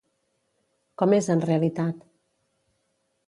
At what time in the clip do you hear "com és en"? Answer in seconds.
1.01-1.45